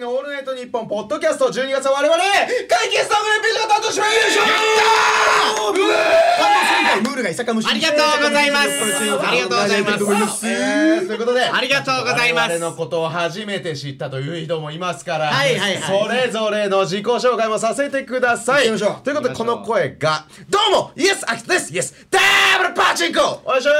[0.00, 4.42] 日のオールナイトニッポンポッドキャスト12月は我々会計スタッフレピージが担当しまいましょ
[5.68, 8.68] うムールが伊坂虫ありがとうございます。
[9.28, 10.48] ありがとうございます。
[10.48, 12.50] えーということでありがとうございます。
[12.50, 16.02] 我々のことを初めて知ったという人もいますから、はいはいはい。
[16.02, 18.68] それぞれの自己紹介もさせてください。
[18.68, 19.02] 行きましょう。
[19.04, 21.72] ということでこの声がどうもイエスアキトです。
[21.72, 22.18] イエスダ
[22.58, 23.40] ブルパチンコ。
[23.44, 23.70] おいしょ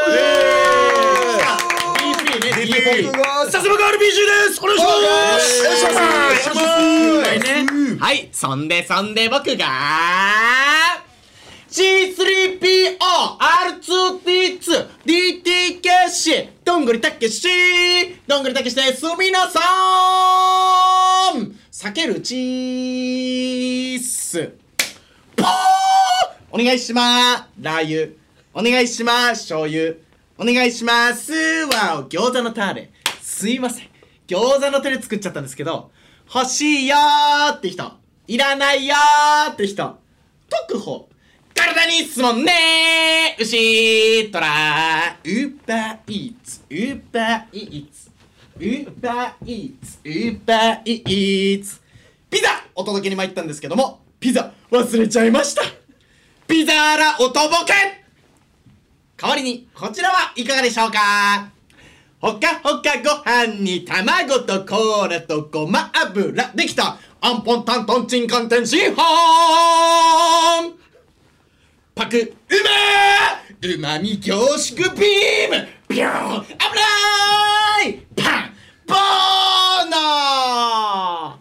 [2.00, 3.12] DP ね DP
[3.50, 4.60] さすが RPG です。
[4.62, 4.88] お願いしま
[5.38, 5.44] す。
[5.60, 5.68] お
[7.20, 7.50] 願いしま
[7.98, 7.98] す。
[7.98, 9.66] はいそんでそんで僕が
[11.70, 12.96] C3PO
[13.38, 17.46] R2D2 DTKC どんぐりたけし。
[18.26, 19.04] どんぐりたけしです。
[19.18, 19.60] 皆さ
[21.36, 24.54] ん避けるチース
[25.36, 25.46] ポー！
[26.50, 27.44] お願いします。
[27.60, 28.08] ラー油。
[28.52, 29.42] お願いします。
[29.42, 29.94] 醤油
[30.42, 31.34] お願いします。
[31.34, 32.90] わお餃子のタレ。
[33.20, 33.88] すいません。
[34.26, 35.90] 餃子のタレ作っちゃったんですけど
[36.34, 37.92] 欲しいよーって人。
[38.26, 39.98] いらないよーって人。
[40.48, 41.10] 特報
[41.52, 43.42] 体にいいっすもんねー。
[43.42, 45.18] 牛トラ。
[45.22, 46.60] ウーバーイーツ。
[46.70, 48.10] ウーバーイーツ。
[48.56, 49.98] ウーバーイーツ。
[50.02, 51.82] ウーバーイーツ。
[52.30, 55.60] ピザお届けに参ったんですけどもピザ忘れちゃいました。
[56.48, 57.99] ピザーラおとぼけ
[59.20, 61.50] 代わりにこちらはいかがでしょうか？
[62.20, 70.74] ほかほかご飯に卵とコーラとごま油できたアンポンタントンチンカンテンシンホーン。
[71.94, 75.68] パクうまーうまみ凝縮ビーム。
[75.86, 76.56] ビューン危な
[77.84, 77.92] い。
[78.16, 78.54] パン
[78.86, 78.96] ボー
[79.90, 81.40] ノー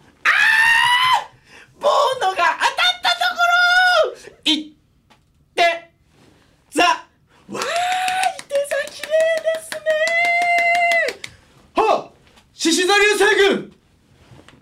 [1.80, 2.44] ボーノが当たっ
[3.02, 3.40] たとこ
[4.44, 4.74] ろいっ
[5.54, 5.58] て
[6.70, 7.62] ザわーい
[8.48, 9.80] 手先綺麗ですね
[11.74, 12.12] はあ
[12.52, 13.70] 獅子座流星群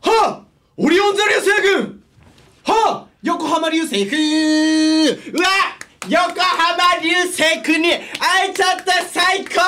[0.03, 0.44] はあ
[0.77, 2.03] オリオン座流星群
[2.65, 4.19] はあ横浜流星群
[5.33, 5.47] うわ
[6.09, 9.61] 横浜流星群に会えちゃった最高。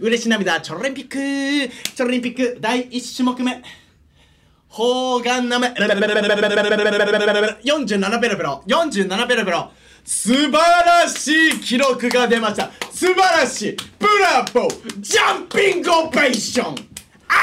[0.00, 1.14] 嬉し涙チョロリンピック。
[1.94, 3.62] チョロリンピック第1種目目。
[4.68, 8.62] 砲丸なめ47ペロペロ。
[8.66, 9.70] 47ペロペロ。
[10.04, 12.70] 素晴らしい記録が出ました。
[12.92, 13.76] 素晴らしい。
[13.98, 15.00] ブラボー。
[15.00, 16.74] ジャンピングオペーション。
[17.28, 17.34] あ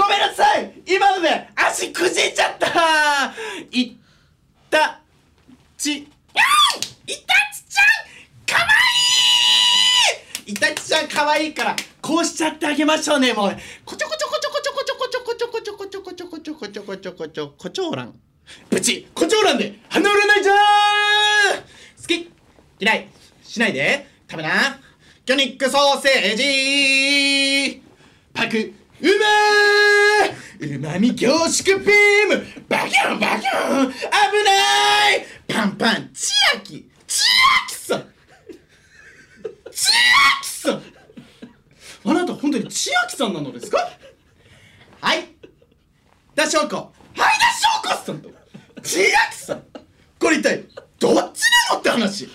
[0.00, 0.72] ごめんなさい。
[0.86, 3.34] 今ので足くじいちゃった。
[3.70, 3.92] いっ
[4.70, 5.00] た
[5.76, 5.98] ち。
[5.98, 6.08] いた
[7.52, 8.46] ちちゃん。
[8.46, 8.70] かわ
[10.46, 10.52] いい。
[10.52, 13.56] いたちちゃんかわいいからこうしちゃってあげましょうねもう。
[13.84, 18.14] こちょこちょこちょこちょこちょこちょこちょこちょこちょこちょこちょこちょこちょこちょこちょうらん
[18.70, 22.32] プチこちょうらんで鼻売れないじゃん好き
[22.78, 23.08] 嫌い
[23.42, 24.80] しないで食べな
[25.26, 26.36] 魚肉ソーセー
[27.76, 27.82] ジ
[28.32, 28.72] パク
[29.02, 31.86] うまうまみ凝縮ビー
[32.28, 32.44] ム。
[32.68, 33.92] バキュンバキュン。
[33.92, 35.26] 危ない。
[35.48, 36.88] パンパン千秋。
[37.06, 37.24] 千
[37.66, 37.96] 秋さ。
[37.96, 38.04] ん
[39.70, 39.92] 千
[40.40, 40.72] 秋さ。
[40.72, 40.82] ん
[42.04, 43.78] あなた本当に千秋さんなのですか？
[45.00, 45.28] はい。
[46.34, 46.76] 田翔子。
[46.76, 48.30] はい田翔子さんと。
[48.82, 49.62] 千秋さん。
[50.18, 50.64] これ一体
[50.98, 52.28] どっちなのって話。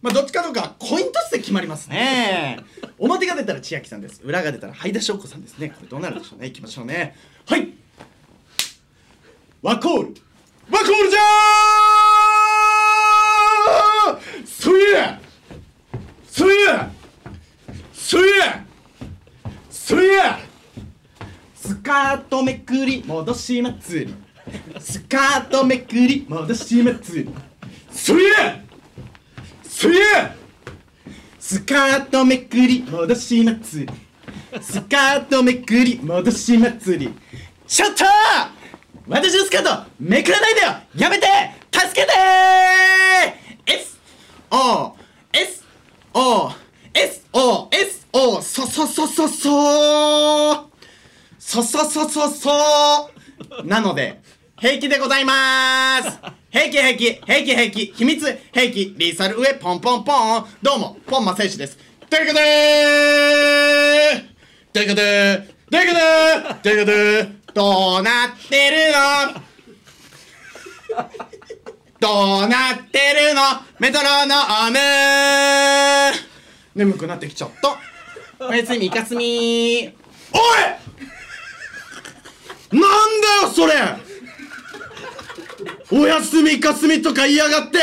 [0.00, 2.58] まあどっちかどうかコイントスで決まりますね。
[3.00, 4.20] 表が出たら千秋さんです。
[4.22, 5.70] 裏が出たらはい田翔子さんですね。
[5.70, 6.46] これどうなるでしょうね。
[6.48, 7.16] いきましょうね。
[7.46, 7.68] はい。
[9.62, 10.14] ワコール。
[10.70, 15.20] ワコールじゃーそいや!
[16.28, 16.90] そいや!
[17.92, 18.64] そいや!
[19.70, 20.38] そいや!
[21.54, 24.14] スカートめくり戻し祭り
[24.78, 27.30] スカートめくり戻し祭り
[27.90, 28.60] そいや!
[29.64, 30.36] そいや!
[31.50, 33.92] スカートめくり戻し祭り。
[34.62, 37.12] スカートめくり戻し祭り。
[37.66, 38.04] ちょっと
[39.08, 40.68] 私のスカートめくらないでよ。
[40.94, 41.26] やめて
[41.72, 42.12] 助けて
[43.66, 43.98] !S
[44.52, 44.94] O
[45.32, 45.64] S
[46.14, 46.52] O
[46.94, 49.48] S O S O そそそそそ
[51.36, 53.10] そそそそそ
[53.64, 54.22] なので
[54.56, 56.39] 平気でございます。
[56.50, 60.46] 平気平気平気平気秘密兵器リーサル上ポンポンポン。
[60.60, 61.78] どうもポンマ選手です。
[62.10, 64.24] ということで
[64.72, 68.98] ということでということでということでどうなってるの？
[72.00, 73.42] どうなってるの？
[73.78, 74.78] メトロノーム。
[76.74, 77.78] 眠くなってきちゃった。
[78.44, 79.88] おやすみいかすみおい！
[82.72, 82.86] なんだ
[83.42, 84.09] よそれ！
[85.92, 87.78] おやすみいかすみとか言いやがって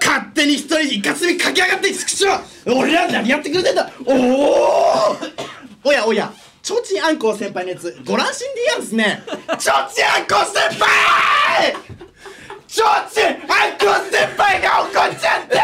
[0.00, 2.32] 勝手に一人いかすみ書きやがってちくしょ
[2.66, 3.90] う俺ら何やってくれてんだ。
[4.06, 5.16] おお
[5.84, 6.32] おやおや
[6.62, 9.22] ちょうちんあんこう先輩のやつご乱心で嫌ですね。
[9.26, 11.74] ちょうちんあんこう先輩!
[12.68, 15.60] ちょうちんあんこう先輩が怒っちゃって!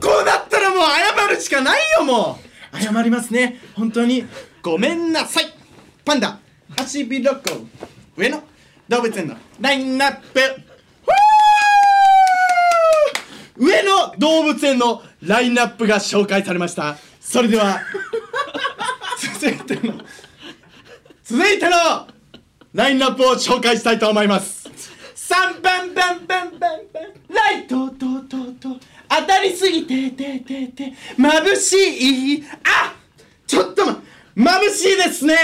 [0.00, 0.78] こうなったらもう
[1.18, 2.38] 謝るしかないよも
[2.72, 2.80] う。
[2.80, 3.60] 謝りますね。
[3.74, 4.26] 本当に。
[4.62, 5.52] ごめんなさい。
[6.04, 6.38] パンダ
[6.78, 7.66] ハシビロコウ
[8.16, 8.42] 上野
[8.90, 10.40] 動物園のラインナップ。
[13.56, 16.96] 上野動物園のラインナップが紹介されました。
[17.20, 17.80] それでは
[19.40, 19.94] 続いての
[21.22, 22.08] 続いての
[22.74, 24.68] ラインナップを紹介したいと思います。
[25.14, 28.76] 3番バンバンバンバンライトととと
[29.08, 30.92] 当たりすぎてててて。
[31.16, 31.76] 眩し
[32.38, 32.44] い。
[32.64, 32.92] あ
[33.46, 34.02] ちょっとま
[34.36, 35.36] 眩しいですね。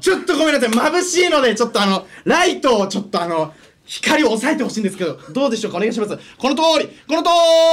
[0.00, 0.70] ちょっとごめんなさい。
[0.70, 3.54] 眩しいのでちょっとあのライトをちょっとあの
[3.84, 5.78] 光を抑えてほしいんですけどどうでしょうか？
[5.78, 6.18] お願いします。
[6.38, 7.30] この通りこの通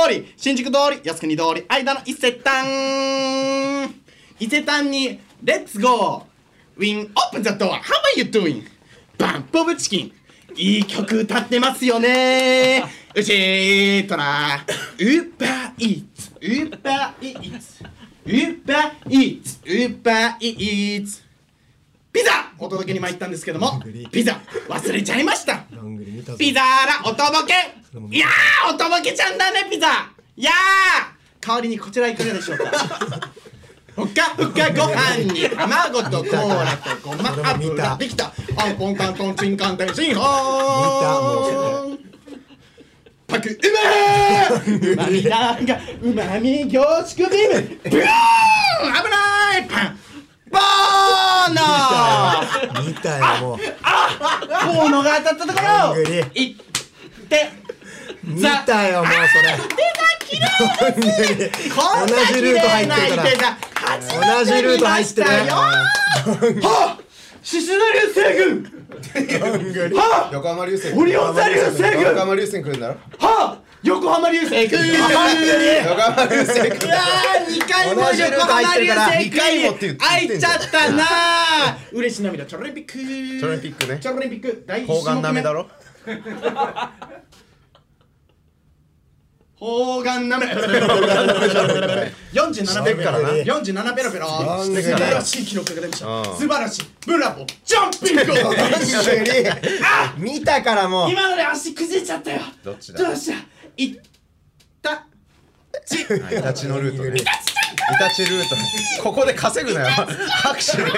[0.10, 3.94] り新宿通り靖国通り間の伊勢丹。
[4.40, 6.24] 伊勢丹にレッツゴー。
[6.78, 8.64] ウィンオープンザドア How are you doing?
[9.18, 10.12] バンプオブチキン
[10.56, 12.84] いい曲歌ってますよね。
[13.16, 14.64] うちーとな。
[15.00, 17.84] ウーバーイーツウーバーイーツ
[18.28, 19.60] ウーバーイーツ。
[19.64, 21.22] ウーバーイーツ。
[22.12, 23.80] ピザお届けに参ったんですけども
[24.12, 25.64] ピザ忘れちゃいました。
[26.38, 26.64] ピザー
[27.06, 27.54] ラおとぼけ
[28.14, 30.12] いやーおとぼけちゃんだねピザ。
[30.36, 31.48] いやー。
[31.48, 32.66] 代わりにこちらいかがでしょうか。
[33.96, 38.34] ほっかほっかご飯に卵とコーラとごま油たできた。
[38.58, 42.00] あんこんかんとんちんかんてんちんほーん
[43.28, 44.27] パクうまー
[44.66, 47.92] うまみだがうまみ凝縮ビームブーン！
[47.92, 49.68] 危ない！
[49.70, 50.00] パン！
[50.50, 50.62] ボー
[51.54, 53.24] ノー見たよ。
[53.42, 53.58] もう。
[53.58, 56.56] コーノが当たったところいっ
[57.28, 57.50] て
[58.24, 61.08] 見たよもうそれどんぐ
[61.44, 61.76] りこ
[62.06, 62.48] んな綺麗
[62.88, 63.58] な手が
[64.38, 67.02] 同じルート入ってるはっ
[67.44, 75.34] 獅子の流星群はっ横浜流星オリオン座流星群横浜流星来るんだろはっ横浜流星群横浜
[76.26, 81.08] 流星来るいやー2回も横浜流星二回もって言って開いちゃったなー。
[81.96, 82.94] 嬉し涙チョロリンピック。
[82.94, 84.00] チチョロリンピックね。
[84.02, 85.70] チョロリンピック第一種目砲丸なめだろ。
[89.60, 90.46] 砲丸なめ。
[90.48, 94.28] 47ペロからな47ペロペロ。
[94.64, 96.08] 素晴らしい記録が出ました。
[96.08, 96.82] うん素晴らしい。
[97.06, 97.46] ブラボー。
[97.64, 98.26] ジャンピング。
[98.26, 98.62] どんぐり
[100.18, 101.12] 見たからもう。
[101.12, 102.42] 今ので足崩れちゃったよ。
[102.64, 103.06] どっちだ？
[103.06, 103.38] どうした？
[103.78, 104.00] いっ
[104.82, 105.06] た
[105.86, 106.02] ち。
[106.02, 106.08] イ
[106.42, 107.18] タチのルートね。
[107.20, 107.24] イ
[108.00, 108.56] タチルート
[109.04, 109.88] ここで稼ぐなよ。
[109.88, 110.84] 拍手で。
[110.84, 110.98] 拍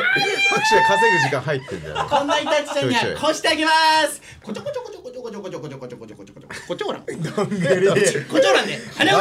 [0.69, 2.07] 手で稼ぐ時間入ってんだよ。
[2.09, 3.13] こんなイタチちゃんにちょいちょい。
[3.13, 3.71] はこうしてあげま
[4.09, 4.21] す。
[4.41, 9.19] こちょこちょこちょこちょこちょこちょこちょこちょこちょこちょこちょここちょこらんこどんぐりちょらんで鼻を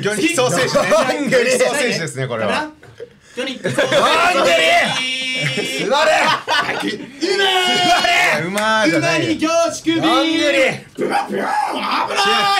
[0.00, 2.70] 魚肉ソーセージねどんぐりソーセージですねこれは
[3.34, 6.12] 魚肉ソーセージ座れ。
[8.46, 9.28] うまーじゃうまないよ。
[9.28, 10.38] み凝縮ビどんぐり
[10.96, 11.18] 危な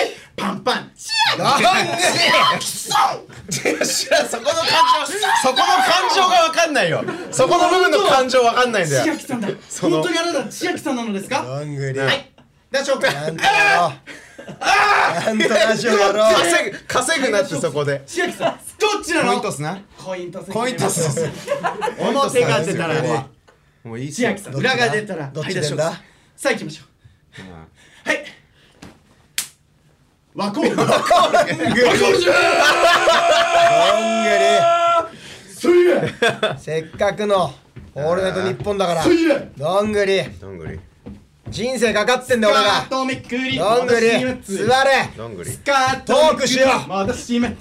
[0.00, 0.90] いパンパン。
[0.96, 4.64] チどんぐり知らんそこの感
[5.06, 5.12] 情
[5.42, 7.04] そこの感情がわかんないよ。
[7.30, 9.04] そこの部分の感情わかんないんだよ。
[9.04, 9.48] 千秋さんだ。
[9.68, 10.02] その。
[10.02, 11.42] 本当にあなた千秋さんなのですか？
[11.42, 12.30] どんぐりはい。
[12.70, 13.12] でしょうか。
[13.12, 13.92] なんとかよ
[15.24, 16.34] なんとやろう。
[16.34, 18.02] 稼ぐ稼ぐなってそこで。
[18.06, 19.30] 千秋さんどっちなの？
[19.30, 19.80] ポイントっすな。
[19.96, 20.50] コイントス。
[20.50, 21.14] コイントス。
[21.14, 21.50] です
[21.98, 23.28] 表が出たら
[23.84, 24.36] もういいさん。
[24.54, 25.94] 裏が出たらどっちはい出しょうさ
[26.46, 28.08] あ行きましょう。
[28.08, 28.24] はい。
[30.34, 30.86] 和光和どん
[34.24, 34.46] ぐり。
[35.54, 36.12] そいえ
[36.58, 37.54] せっかくの
[37.94, 39.04] オールナイトニッポンだから。
[39.04, 39.10] ど
[39.84, 40.22] んぐり。
[40.40, 40.80] どんぐり
[41.52, 42.70] 人生かかってんだよ俺が。
[42.70, 44.08] カートめくりどんぐり。
[44.42, 46.70] 座れどんぐりスカートトークしよう。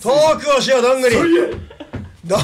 [0.01, 1.15] トークをしようどんぐり。
[1.15, 1.51] どんぐり。
[2.23, 2.37] ト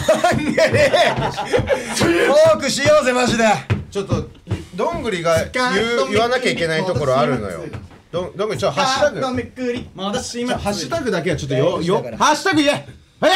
[2.56, 3.46] ークしようぜマジで。
[3.90, 4.30] ちょっと
[4.76, 7.62] どんぐりが言う言わなきゃいけないところあるのよ。
[8.12, 9.22] どんどんぐりちょっとハッシュタグ。
[9.22, 12.88] ハッシュタグだけはちょっとよよハッシュタグ言え。
[13.20, 13.32] はい。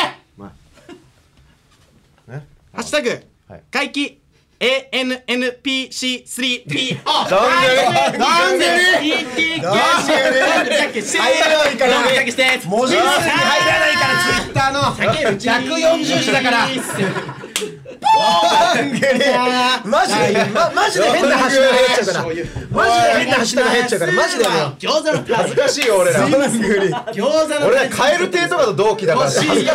[2.30, 2.34] え
[2.74, 3.10] ハッシュタグ。
[3.48, 3.63] はい。
[3.72, 4.21] 回帰
[4.62, 7.01] ANNPC3PO
[8.20, 8.70] なんでね
[9.01, 9.74] ?ET なん
[10.06, 10.13] で
[10.70, 10.77] ね
[11.18, 11.77] 入らない。
[11.77, 11.91] から
[12.70, 13.94] 文字数に入らない。
[13.96, 14.13] から
[14.44, 16.68] Twitter の140字だから
[18.01, 19.03] どんぐり
[19.86, 22.24] マジでまマジで変なハッシュタグ入っちゃうから。
[22.24, 24.13] マジで変なハッシュタグ入っちゃうから。
[24.13, 24.46] マジで。
[24.46, 26.27] 餃子のタ恥ずかしいよ俺ら。
[27.13, 29.74] 餃子の俺らカエル亭とかと同期だから恥ずかしいよ。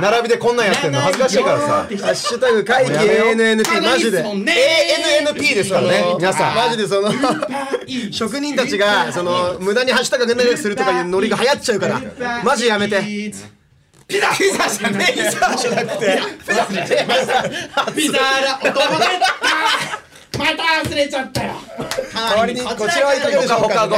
[0.00, 1.00] 並びでこんなんやってんの。
[1.00, 1.66] 恥ずかしいからさ。
[1.66, 4.22] ハッシュタグ会議 ANNP マジで。
[4.24, 6.04] ANNP ですからね。
[6.18, 6.54] 皆さん。
[6.56, 7.12] マジでその
[8.10, 12.00] 職人たちがその無駄にハッシュタグするとかいうノリが流行っちゃうから。
[12.42, 13.00] マジやめて
[14.10, 14.28] ピザ。
[14.34, 16.20] ピザじゃねえピザじゃなくて。
[17.94, 18.58] ピザーラ。
[18.60, 19.08] お友達
[20.38, 21.52] また忘れちゃったよ。
[22.14, 23.60] 代わりにこちらはいかがでしょうか？
[23.60, 23.90] ほかほ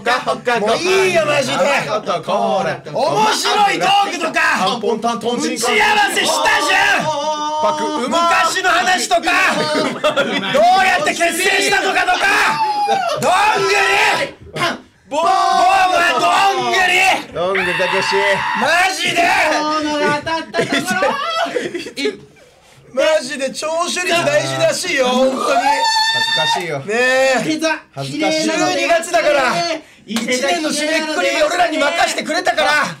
[0.00, 0.72] かほかご飯。
[0.72, 1.54] もういいよマジで。
[1.54, 1.64] 面
[3.32, 4.40] 白いトークとか。
[4.76, 7.04] 打ち合わせしたじゃん。
[8.02, 9.22] 昔の話とか。
[9.22, 12.26] どうやって結成したとかとか。
[13.20, 13.28] ど
[13.60, 13.76] んぐり
[15.10, 15.34] ボームは
[16.54, 17.34] どんぐり。
[17.34, 18.14] どんぐりたけし。
[18.60, 19.26] マジで。
[19.58, 21.10] この当たったところ。
[22.92, 25.40] マジで聴取率大事らしいよ本当に。
[26.14, 26.78] 恥ずかしいよ。
[26.78, 27.34] ねえ。
[27.34, 29.52] 恥ずかしい12月だから。
[30.06, 32.96] 一年の締めくくり俺らに任してくれたから。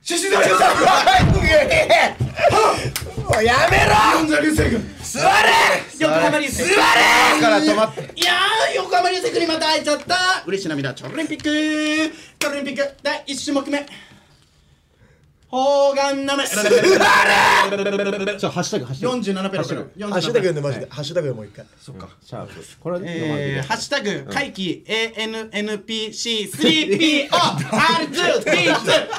[0.00, 0.68] 獅子だよどん
[3.32, 3.94] ぐりもうやめろ！
[5.02, 5.26] 座れ
[5.98, 6.76] 横浜流星座れ！
[7.40, 10.42] から止まっていやー横浜流星君にまた会えちゃった。
[10.46, 11.44] 嬉しい涙チョロリンピック。
[12.38, 13.84] チョロリンピック第1種目目。
[15.48, 16.60] 砲丸なめちょ
[18.48, 19.20] ハッシュタグハッシュタグ。
[19.20, 19.82] 47ペロペロ。
[20.08, 20.46] ハッシュタグ。
[20.46, 20.86] 読んでマジで。
[20.88, 21.66] ハッシュタグでもう一回。
[21.78, 22.08] そっか。
[22.24, 27.28] シャープこれえー、ハッシュタグ、回帰 ANNPC3PO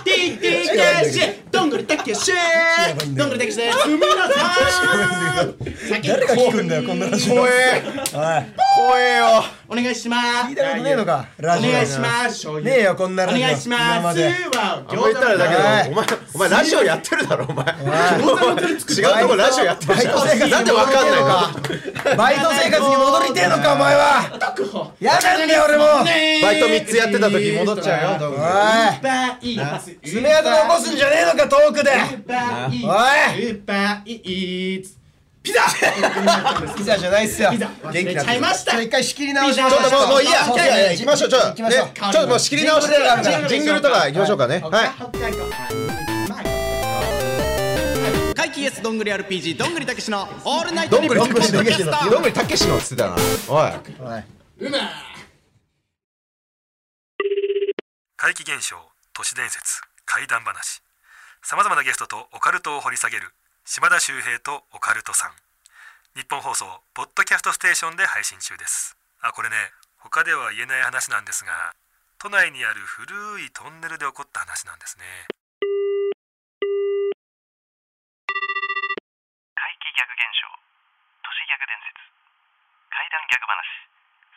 [0.05, 2.31] R2D2TTKC どんぐりたけし
[3.23, 3.59] どんぐりです。
[3.59, 5.55] 皆さん。
[5.87, 8.43] 先誰が聞くんだよこんな話怖えおい
[8.83, 9.25] 怖えよ
[9.69, 10.49] お願いします。
[10.49, 12.61] 聞いたことねえのかラジオお願いします。
[12.61, 13.41] ねえよこんなおラジオ。
[13.47, 13.83] 願いします。
[13.83, 14.23] 今まで。
[14.25, 17.65] はあんま言ったらだけどお前お前ラジオやってるだろお前。
[17.65, 17.77] 違う
[19.21, 21.21] とこラジオやってるじゃバイト生活んなんでわかんない
[22.11, 22.17] の？
[22.17, 24.93] バイト生活に戻りてえのかお前は。
[24.99, 25.83] やだんだよ俺も。
[25.85, 28.33] バイト3つやってた時戻っちゃうよ。
[28.33, 28.35] お
[29.45, 29.59] い。
[30.09, 31.89] 爪痕残すんじゃねえのかトークで。
[31.89, 31.99] おい。
[32.11, 34.97] スーパーイーツ
[35.43, 35.61] ピザ。
[36.75, 37.51] ピザじゃないっすよ。
[37.51, 37.67] ピザ。
[37.83, 38.81] 忘れちゃいました。
[38.81, 39.69] 一回仕切り直しピザ。
[39.69, 40.45] ちょっともうもういいや。
[40.45, 41.29] そういやいや行きましょう。
[41.29, 42.95] ちょっと行きましょうねちょっともう仕切り直して
[43.49, 44.59] ジングルとか行きましょうかね。
[44.63, 44.91] はい。
[48.35, 53.15] 怪奇イエスどんぐり RPG どんぐりたけしのオールナイトニッどんぐりポンポッドキャストどんぐりたけしのっつってたな
[53.49, 53.71] おい。
[53.99, 54.23] おい。
[54.59, 54.77] うま
[58.15, 58.77] 怪奇現象
[59.13, 60.81] 都市伝説怪談話
[61.41, 63.33] さまざまなゲストとオカルトを掘り下げる
[63.63, 65.39] 島田秀平とオカルトさん。
[66.19, 68.99] 日本放送ポッドキャストステーションで配信中です。
[69.23, 69.55] あこれね
[70.03, 71.71] 他では言えない話なんですが
[72.19, 73.07] 都内にある古
[73.39, 75.07] いトンネルで起こった話なんですね。
[79.55, 80.43] 怪奇ギャグ現象。
[81.23, 82.03] 都市ギャグ伝説。
[82.91, 83.63] 怪談ギャグ話。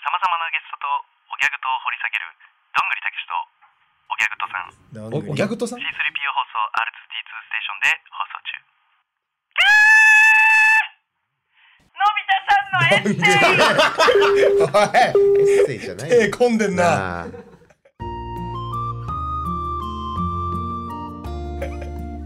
[0.06, 0.86] さまざまなゲストと
[1.34, 2.30] おギャグとを掘り下げる
[2.78, 3.34] どんぐりたけしと
[4.06, 4.70] おギャグとさん。
[5.02, 5.90] おおギャグとさん？C3PO
[6.30, 8.65] 放送 R2D2 ステーションで放送中
[12.78, 12.96] おいエ
[15.12, 16.84] ッセイじゃない手込んでんな。
[16.84, 17.26] なあ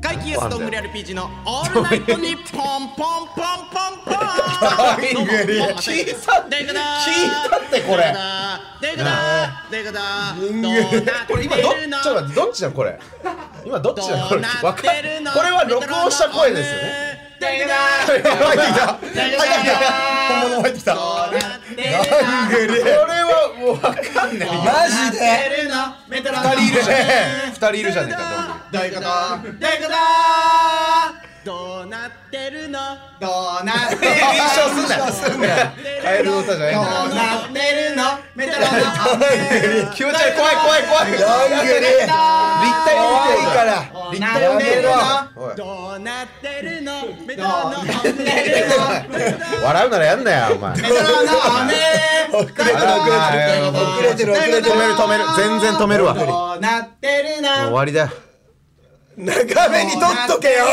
[0.03, 2.63] 怪奇イエスどんぐり RPG のオールナイトニッポン
[2.97, 3.81] ポンポンポン。
[4.61, 4.67] ポ
[4.99, 7.17] ンどんぐり聞いたでかだ聞い
[7.49, 8.13] たってこれ。
[8.83, 8.93] 今
[11.41, 12.71] どちょっるのと待ってどっちだ？
[12.71, 12.99] これ。
[13.65, 14.27] 今どっちだ？
[14.27, 14.43] これ。
[14.43, 14.47] こ
[15.43, 17.10] れは録音した声ですよね
[20.29, 20.95] 本物入ってきた。
[20.95, 21.01] な
[22.47, 22.93] んぐりこれ
[23.25, 24.49] はもうわかんない。
[24.49, 25.25] マジで？
[26.11, 26.97] 二二人いるじゃん
[27.51, 28.21] 二人いるじゃねえか
[28.73, 28.95] どういう。
[28.95, 29.07] こと
[31.43, 32.79] どうなってるの？
[33.19, 33.27] ど
[33.63, 34.01] うなってる？
[34.01, 35.49] どんぐり印象すんな
[36.03, 36.41] カエルの？
[36.41, 37.57] 歌じゃないんどうなって
[37.89, 37.97] る？
[37.97, 38.05] の
[38.35, 38.69] メトロノ
[39.95, 40.37] 気持ち悪い。
[40.37, 41.13] 怖い怖い怖い。
[41.13, 43.89] どんぐり立体怖いにから。
[44.13, 44.93] 立な体に見てるやめろ
[45.35, 45.65] おいど
[45.97, 46.93] うなってるの？
[47.27, 47.89] メトロノメ
[49.65, 50.77] 笑うならやんなよお前。
[50.77, 51.01] トロノ
[51.63, 51.75] 雨。
[52.33, 52.53] 遅れ
[54.15, 54.63] てる遅れてる。
[54.63, 55.25] 止める止める。
[55.37, 56.13] 全然止めるわ。
[56.13, 56.21] ど
[56.59, 57.49] うなってるの？
[57.49, 58.03] 終わりだ。
[58.03, 58.11] よ
[59.17, 60.65] 長めに撮っとけよ。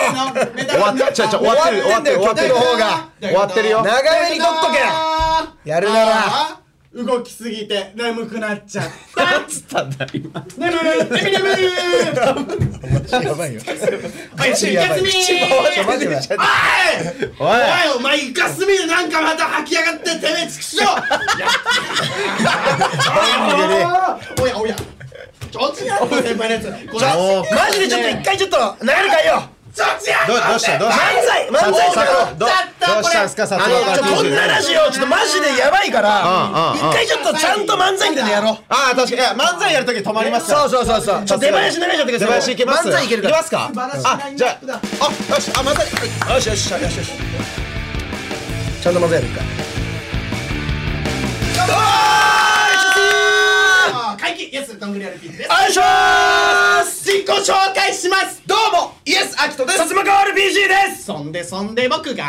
[0.70, 3.10] 終わっちゃ終わってる終わってる終わってる方が。
[3.20, 3.84] 終わってるよ。
[3.84, 4.78] 長めに撮っとけ
[5.70, 6.60] やるなら。
[6.94, 10.44] 動きすぎて眠くなっちゃったなんつったんだ今。
[10.58, 11.64] 眠る眠る眠る。
[13.24, 13.62] やばいよ。
[14.36, 14.78] はい、休みおい。
[17.40, 17.48] おい。
[17.98, 20.88] お前イカスミでなんかまた吐き上がっててめえちくしょう
[24.42, 24.76] おやおや
[25.52, 26.64] ちょっちやろ先輩のやつ。
[26.92, 29.44] これもうマジでちょっと一回ちょっと流れるかよ。
[29.78, 31.04] ちょっちやどうどうしたどうした？
[31.06, 33.04] 漫才漫才さだどう？
[33.04, 33.46] したんすか？
[33.46, 38.64] さあのちょこんなラジオちょっとマジでやばいから一回ちょっとちゃんと漫才みたいなのやろう。
[38.70, 39.18] ああ確かに。
[39.18, 41.26] いや漫才やるとき止まりますからそうそうそうそう。
[41.26, 42.88] ちょっと出囃子流れちゃってくだ出さい囃子いけます。
[42.88, 43.40] 漫才いけるから。
[43.40, 43.72] いけますか？
[43.76, 45.86] あじゃああよしあ漫才。
[45.86, 47.12] はいよしよしよしよし。
[48.82, 49.42] ちゃんと漫才やるか。
[51.70, 52.27] あー
[54.18, 55.50] 怪奇イエスどんぐり RPG です。
[55.50, 57.06] よいしょーす。
[57.06, 58.42] 実行紹介します。
[58.46, 59.80] どうもイエスアキトです。
[59.82, 60.44] 薩摩川 RPG で
[60.96, 61.06] す。
[61.06, 62.26] そんでそんで僕が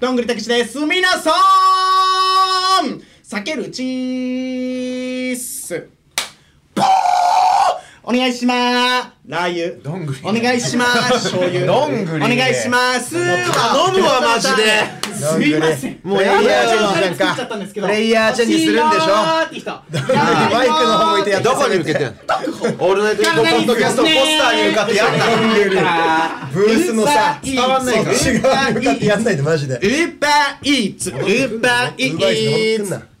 [0.00, 0.78] どんぐりたけしです。
[0.80, 1.30] 皆さ
[2.82, 5.88] ん避けるチース
[6.74, 6.84] ポー
[8.04, 9.80] お願いしまーラー油。
[9.80, 10.18] どんぐり。
[10.24, 11.30] お願いします。
[11.30, 11.64] 醤油。
[11.64, 12.24] どんぐり。
[12.24, 13.12] お願いします。
[13.14, 13.22] 頼
[13.92, 14.82] むわマジで。
[15.14, 16.00] すいません。
[16.02, 19.06] もうプレイヤーチェンジなんかプレイヤーチェンジするんでしょ？
[19.14, 19.70] マイク
[20.52, 21.48] マイクの方向いてやって。
[21.48, 25.24] どこに向けてんのオールナイトニッポンポッドキャストポスターに向かってやんな
[26.52, 28.16] ブースのさ伝わんないから。
[28.16, 29.76] 内側に向かってやんないでマジで。
[29.76, 31.10] ウーバーイーツ。
[31.10, 33.11] ウーバーイーツ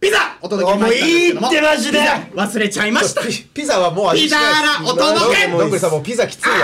[0.00, 0.86] ピザお届けも。
[0.88, 1.98] ういいってマジで。
[2.32, 3.22] 忘れちゃいました。
[3.22, 4.52] ピピザはもう味ピザしない。
[4.52, 5.48] ーラお届け。
[5.50, 6.54] どんぐりさんもうピザきついわ。
[6.56, 6.62] マ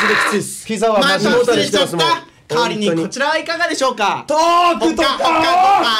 [0.00, 0.66] ジできついっす。
[0.66, 2.06] ピザはマジで忘れちゃったもう。
[2.46, 4.24] 代わりにこちらはいかがでしょうか？
[4.26, 5.46] トークとほかほかか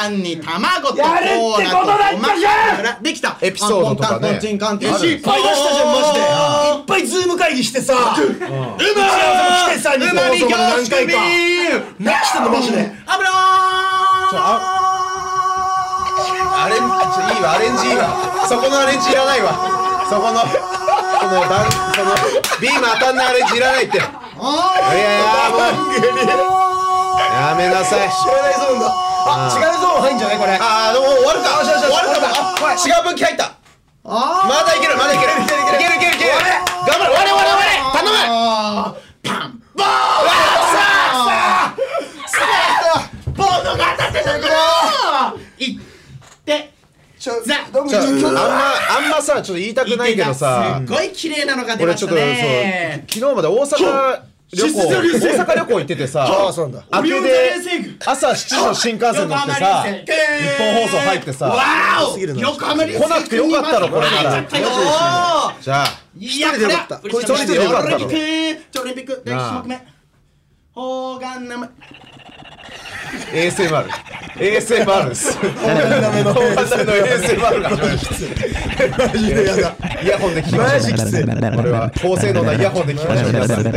[0.08, 2.52] ご飯に卵とコやるってーラとことだったごまじゃん。
[2.74, 3.38] 油できた。
[3.42, 4.28] エピソードとかね。
[4.28, 6.20] いっぱい出したじゃんマジで。
[6.20, 7.92] いっぱいズーム会議してさ。
[7.92, 8.06] うま
[8.78, 11.12] 来てさ日本放送まで何回か。
[11.98, 12.92] 何してんのマジで。
[13.06, 13.30] 油
[16.64, 18.08] アレンちょいいわアレンジいいわ。
[18.48, 19.52] そこのアレンジいらないわ。
[20.08, 20.56] そこのそ
[21.28, 22.16] のだんその
[22.60, 23.98] ビーム当たんないアレンジいらないって。
[23.98, 25.92] いやいやもう。
[27.20, 28.08] やめなさい。
[28.08, 28.88] 知らないゾーンだ。
[29.26, 30.56] あ違うゾーン入んじゃないこれ。
[30.56, 31.60] ああでも終わるか。
[31.60, 32.32] 終わるかも。
[32.68, 33.52] あ違う分岐入った。
[34.06, 35.32] あまだいけるまだいける。
[35.32, 36.32] いけるいけるいけるいける。
[36.88, 38.96] 頑張れ我々我々頼む。
[39.20, 39.84] パンボー
[47.24, 50.82] ちょザあんまあんまさちょっと言いたくないけどさ。
[50.86, 54.78] すっごい綺麗なのが出ました俺ちょっとそうね昨日まで大阪旅行。
[54.84, 56.98] 大阪旅行行っててさ ああそうなんだ。
[57.00, 57.54] 明けで
[58.04, 60.04] 朝7時の新幹線乗ってさ日
[60.58, 61.56] 本放送入ってさ。
[62.14, 64.44] 来なくてよかったろこれなら。
[65.62, 66.00] じゃあ。
[66.18, 68.80] いや一人でよかったこれ一人でよかったろオリンピック。
[68.82, 69.22] オリンピック。
[69.24, 69.68] 第一種目。
[69.68, 69.80] 目
[70.74, 71.70] 砲丸生
[73.32, 73.86] ASMR
[74.36, 75.44] ASMR です大
[76.04, 79.76] 金の ASMR が始まりましたマジでやだ。
[80.02, 80.74] イヤホンで聞きましょう。
[80.74, 81.24] マジきつい。
[81.24, 83.32] これは高性能なイヤホンで聞きましょう。
[83.32, 83.70] 皆さん音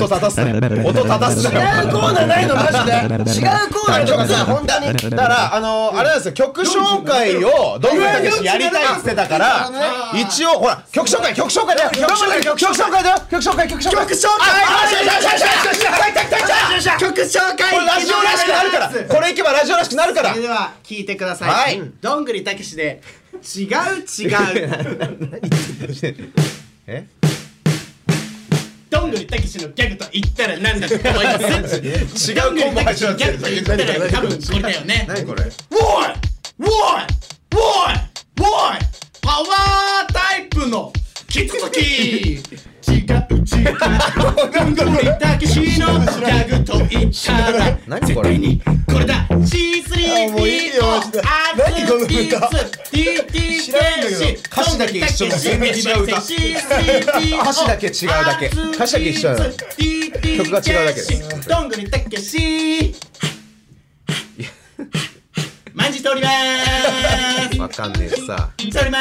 [0.00, 2.92] 立たすな音立たすな違うコーナーないのマジで。
[3.40, 5.10] 違うコーナーとかさ本当に。
[5.10, 6.32] だからあのあれなんですよ。
[6.32, 9.70] 曲紹介をどんぐりたけしやりたいっつってたから
[10.14, 11.90] 一応ほら曲紹介曲紹介だよ。
[11.90, 13.16] 曲紹介曲紹介だよ。
[13.30, 14.06] 曲紹介曲紹介。
[14.06, 15.92] 曲紹介あよしよしよしよしよしよ
[16.80, 18.88] しよし曲紹介ラジオらしくなるから。
[18.90, 20.30] これいけばラジオらしくなるから。
[20.30, 21.92] それでは聞いてください、はい。
[22.00, 23.00] どんぐりたけしで
[23.56, 23.68] 違う
[24.06, 24.36] 違う。
[26.86, 27.06] え？
[28.90, 31.76] どんぐりたけしのギャグと言ったら何だと思います？
[32.32, 34.62] 違うコンボ始まってギャグと言ったら多分これ？
[34.62, 35.42] だよね何これ
[39.22, 40.92] パワータイプの
[41.28, 42.42] キツツキ違う
[42.90, 43.76] 違う
[44.52, 45.86] どんぐりたけしの
[47.12, 48.00] ギャグと言ったら。
[48.00, 48.30] 何これ？
[48.30, 49.26] 絶対にこれだ。
[49.30, 51.22] あもういいよマジで
[51.56, 54.20] 何この歌知らないんだけど。
[54.50, 58.46] 歌詞だけ一緒だ全然違う歌歌詞だけ違うだけ。
[58.46, 59.50] 歌詞だけ一緒だ
[60.36, 62.94] 曲が違うだけですどんぐりたけし
[65.74, 66.28] マジしておりま
[67.52, 68.98] すわかんねえしさしておりま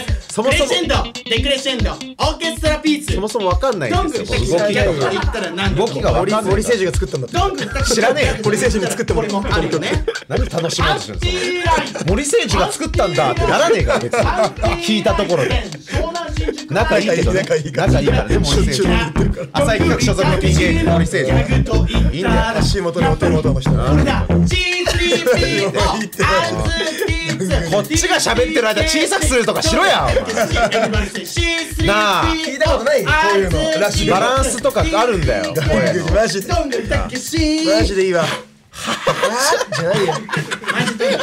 [0.00, 4.58] すそもそもクレッシェンドデクレッシェンドオーケストラピースそもそもわかんないどんんですよ。
[4.58, 11.26] 動きが動きがわ森森誠司が作ったんだってどんぐりたけし知らねえよ森誠司に作ってもらこれもあるよね何楽しもうとしてるんで
[11.86, 14.20] すか森誠司が作ったんだってならねえから別に
[14.84, 15.64] 聞いたところで
[16.68, 18.82] 仲いいけどね仲いいから仲いいからね森誠司
[19.52, 25.72] 浅井企画所属の PK 森誠ギャグと言ったら足元の音の人これだ G3P
[27.70, 30.08] こっちが喋ってる間小さくするとかしろや
[31.84, 32.24] なあ。
[32.34, 33.80] 聞いたことないこういうの。
[33.80, 36.06] ラジオバランスとかあるんだよ声の。
[36.12, 37.16] マジでどんぐりたけ？
[37.16, 38.24] しマジでいいわ。
[38.24, 38.26] あ
[39.74, 40.14] じゃないよ。
[40.72, 41.18] マジで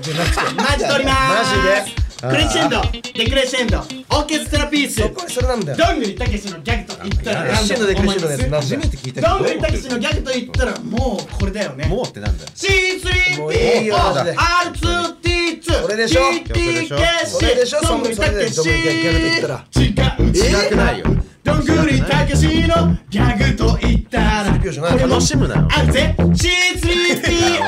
[0.00, 2.80] じゃなくてマジ取りまマージすクレッシェンド。
[2.90, 3.78] デクレッシェンド。
[3.78, 5.02] オーケストラピース。
[5.10, 5.78] これそれなんだよ。
[5.78, 8.62] どんぐりたけしのギャグと言ったらクレッシェンドでクレッシェンドのやつなんだよ。
[8.62, 9.38] 初めて聞いたど。
[9.38, 11.86] んぐりたけしのギャグと言ったらもうこれだよね。
[11.88, 12.50] もうってなんだよ。
[12.54, 16.22] C3PO もういいよマジで R2T2 これでしょ。
[16.22, 19.66] TTK それでしょどんぐりたけし違う。
[19.76, 21.06] 違くないよ
[21.46, 25.68] どんぐりたけしのギャグと言ったらよじゃない楽しむなよ。
[25.70, 27.62] あるぜ C3PO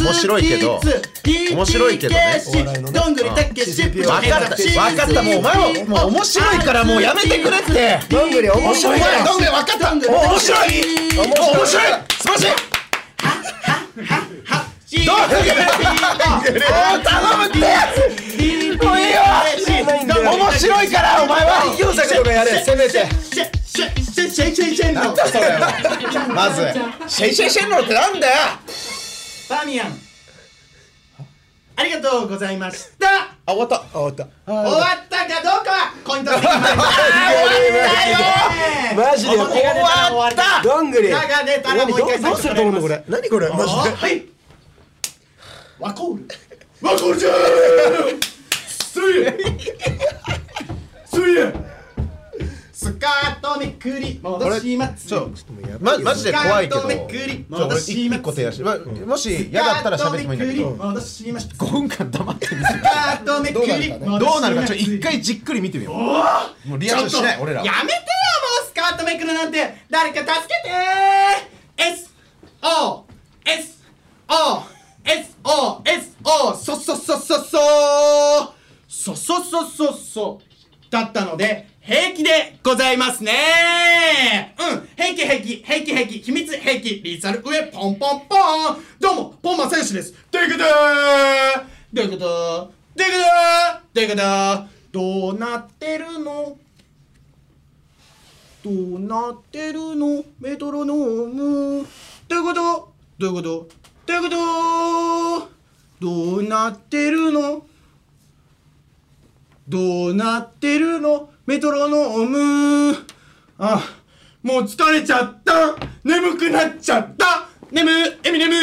[0.00, 2.14] 面白いけど R2T2 面白いけど
[2.90, 8.00] どんぐりたけしうん分かった分かったもうお前はもう面白いからもうやめてくれって。
[8.08, 9.00] どんぐり面白い。
[9.00, 9.92] どんぐり分かった。
[9.92, 10.68] 面白い。
[11.14, 11.34] 面
[11.66, 11.92] 白い。
[12.08, 12.46] 素晴らしい
[14.48, 15.04] どう
[17.04, 17.58] 頼むって
[18.86, 19.20] もういいよ
[20.32, 25.58] 面白いからお前は代作とかやれせめてシェシェシェシェシェシェンのそれ
[26.34, 26.72] まず
[27.06, 28.34] シェイシェイシェンロってなんだよ
[29.50, 29.92] バーミヤン
[31.76, 33.06] ありがとうございました
[33.46, 36.76] あ終わった終わった終わったかどうかはコイントスに決まり
[38.96, 39.44] まマジで終
[40.16, 44.37] わったどんぐりがが出たらもう一回どうすると思うのこれ何これマジではい
[45.78, 46.26] ワコール。
[46.82, 47.34] ワコールじゃー。
[48.66, 49.02] すい
[51.06, 51.36] すい
[52.72, 55.06] スカートめくり戻します。
[55.06, 55.30] ちょ
[55.80, 56.80] まマジで怖いけど。
[56.80, 57.92] スカートめくり戻します。
[57.92, 60.70] 一個提案して、ま、もし嫌だったら喋ってもいいんだけど。
[60.70, 61.48] 戻します。
[61.48, 64.64] 5分間黙ってみスカートめくりどうなるか。
[64.64, 65.94] ちょ一回じっくり見てみよう。
[65.94, 68.00] もうリアクションしない俺らやめてよ
[68.58, 69.84] もうスカートめくるなんて。
[69.88, 70.74] 誰か助けて
[71.76, 72.10] S
[72.62, 73.04] O
[75.10, 77.42] S O S O そそそそそ
[78.86, 80.40] そそそそそ
[80.90, 84.54] だったので平気でございますね。
[84.58, 84.88] うん。
[84.94, 85.56] 平気平気。
[85.64, 86.18] 平気平気。
[86.18, 88.36] 秘密兵器リーサル上ポンポンポ
[88.74, 88.76] ン。
[89.00, 90.12] どうもポンマ選手です。
[90.30, 90.64] どういうこと？
[91.94, 92.72] どういうこと？
[92.94, 93.80] どういうこと？
[93.94, 94.20] どういうこと？
[94.92, 96.58] どうなってるの？
[98.62, 100.22] どうなってるの？
[100.40, 101.86] メトロノーム。
[102.28, 102.92] どういうこと？
[103.18, 103.68] どういうこと？
[104.08, 105.48] どういうこ
[106.00, 106.06] と。
[106.06, 107.66] どうなってるの。
[109.68, 111.28] どうなってるの。
[111.44, 112.96] メトロノーム。
[113.58, 113.82] あ
[114.42, 115.76] もう疲れちゃった。
[116.04, 117.50] 眠くなっちゃった。
[117.70, 117.90] 眠
[118.24, 118.54] エミネム。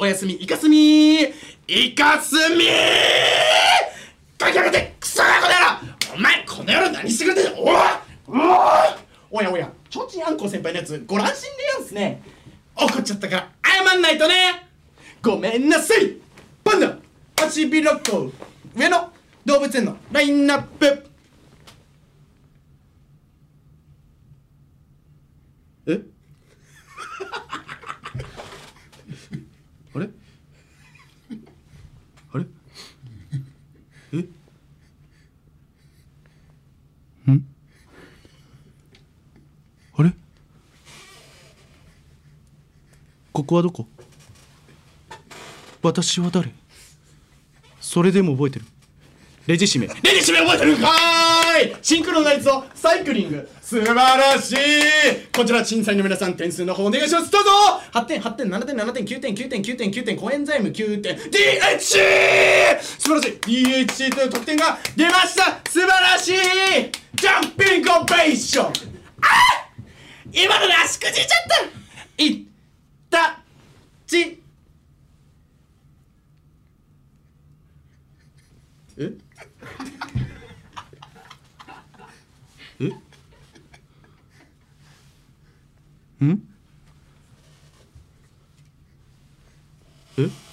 [0.00, 1.20] おやすみイカスミ。
[1.68, 2.64] イカスミ。
[4.36, 4.96] かき上げて。
[4.98, 5.60] クソがこの野
[6.10, 6.16] 郎。
[6.16, 7.62] お前この野郎何してくれてんの。
[7.62, 7.76] おい。
[8.26, 8.38] おい。
[9.30, 9.70] おやおや。
[9.88, 12.20] ちょうちんあんこ先輩のやつご乱心でやんすね。
[12.74, 14.67] 怒っちゃったから謝んないとね。
[15.22, 16.16] ごめんなさい。
[16.64, 16.96] パンダ
[17.38, 18.30] ハチビロコ
[18.76, 19.12] 上の。
[19.44, 19.96] 動物園の。
[20.12, 21.06] ラインナップ。
[25.86, 26.00] え？
[29.94, 30.10] あれ？
[32.32, 32.44] あれ？
[34.12, 34.16] え？
[37.32, 37.46] ん？
[39.96, 40.12] あれ？
[43.32, 43.88] ここはどこ？
[45.88, 46.50] 私は誰？
[47.80, 48.66] それでも覚えてる。
[49.46, 49.86] レジ締め。
[49.86, 51.76] レジ締め覚えてるかーい！
[51.80, 53.48] シンクロナイズドサイクリング。
[53.62, 54.56] 素晴らしい！
[55.34, 57.30] こちら審査員の皆さん点数の方お願いします。
[57.30, 57.50] どうぞ
[57.94, 65.58] ！8点8点7点7点9点9点9点9点コエンザイム9点 DHC 素晴らしい！DHC という得点が出ました！
[65.70, 66.34] 素晴らしい！
[67.14, 68.66] ジャンピングオペーション！
[68.66, 68.70] あ
[70.30, 71.26] 今ので足くじいちゃっ
[72.18, 72.22] た！
[72.22, 72.44] いっ
[73.08, 73.40] た
[74.06, 74.42] ち！
[79.00, 79.16] 예?
[82.80, 82.90] 예?
[86.22, 86.42] 응?
[90.18, 90.47] 예?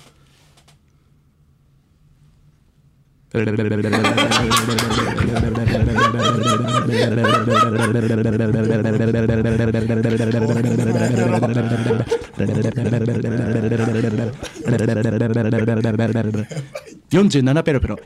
[17.15, 17.95] 47ペロペロ。
[17.95, 18.05] 47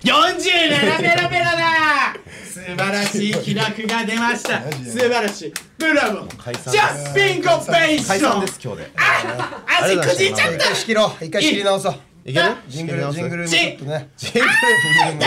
[0.97, 2.15] ペロペロだ。
[2.43, 4.61] 素晴らしい記録が出ました。
[4.71, 5.53] 素晴らしい。
[5.77, 6.71] ブラボー。
[6.71, 8.91] ジャンピングオペーシ解散ョンです今日で。
[8.95, 12.55] あ足くじいちゃった仕切ろう一回仕切り直そういける？
[12.67, 14.09] ジングルジングルもちょっとね。
[14.17, 14.39] ジング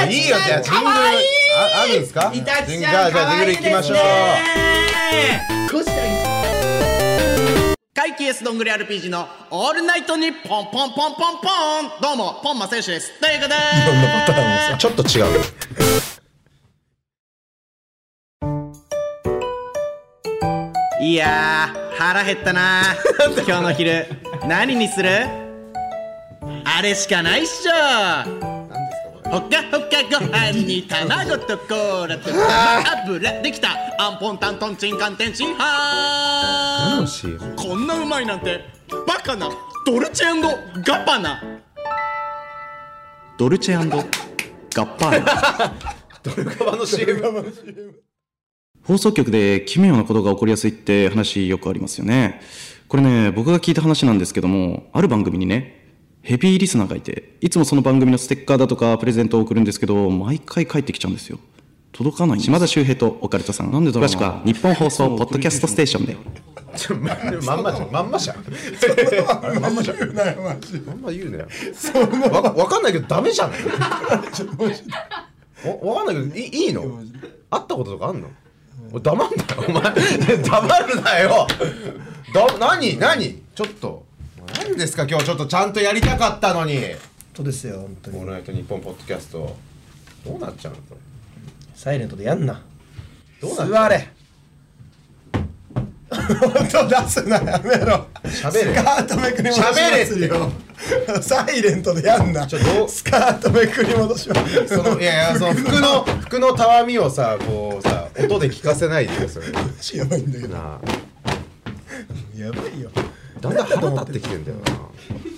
[0.06, 0.36] ルいいよ。
[0.46, 2.30] じゃあジングルああるんですか？
[2.32, 3.98] ジングルじゃあジングル行きましょう
[7.94, 11.48] 怪奇 S どんぐり RPG のオールナイトニッポンポンポンポンポ
[11.98, 13.56] ンどうもポンマ選手ですということで
[14.78, 15.42] ちょっと違う
[21.04, 22.82] いやー腹減ったな
[23.46, 24.06] 今日の昼
[24.46, 25.41] 何にする
[26.64, 27.72] あれしかないっしょ。
[29.24, 33.70] ほかほかご飯に卵とコーラとごま油できた。
[33.98, 36.96] アンポンタントンチンカンテンチンハー。
[36.96, 37.38] 楽しい。
[37.56, 38.60] こんなうまいなんて。
[39.06, 39.48] バカな。
[39.84, 41.42] ドルチェガッパーナ
[43.36, 44.00] ドルチェガ
[44.86, 47.20] ッパーナ側の CM
[48.84, 52.40] 放送局で奇妙なことが起こりやすいって話よくありますよね。
[52.86, 55.81] これね、僕が聞いた話なんですけども、ある番組にね、
[56.22, 61.40] ヘビーリスナーがいて、いつもその番組のステッカーだとかプレゼントを送るんですけど、毎回帰ってきちゃうんですよ。
[61.90, 62.46] 届かないんです。
[62.46, 63.72] 島田秀平とオカルトさん。
[63.72, 66.16] なんでだろう詳しくは日本放送ポッドキャストステーションで。
[66.76, 67.14] ちょま
[67.56, 67.90] まんまじゃん。
[67.90, 68.36] まんまじゃん。
[69.60, 69.98] まんまじゃん。
[69.98, 71.48] まんま言うなよ
[72.32, 73.72] わわかんないけどダメじゃないわ
[75.82, 76.82] わかんないけどいいいの？
[77.50, 78.30] 会ったこととかあんの？
[78.92, 79.82] おい黙んなよお前。
[80.38, 81.46] 黙るなよ。
[82.32, 82.96] だ何？
[82.96, 83.42] 何？
[83.54, 84.06] ちょっと
[84.46, 86.80] 何ですか今日ちょっとちゃんとやりたかったのに。
[87.36, 89.56] そうですよ本当「オーにルナイトニッポン」ポッドキャスト。
[90.24, 90.96] どうなっちゃうのこれ。
[91.74, 92.60] サイレントでやんな。
[93.40, 94.08] どうなっちゃう座れ。
[96.12, 98.06] 音出すなやめろ。
[98.24, 98.74] 喋れ。
[98.76, 100.52] スカートめくり戻しますよ。
[101.22, 102.46] サイレントでやんな。
[102.46, 102.88] ちょどう？
[102.88, 104.68] スカートめくり戻します。
[104.68, 109.48] そのいやいや その服の服のたわみをさこうさ音で聞かせないでよそれ。
[109.52, 109.60] な
[109.94, 110.56] やばいんだけど。
[110.56, 110.80] あ。
[112.36, 112.90] やばいよ
[113.42, 114.56] だんだん腹立ってきてんだよ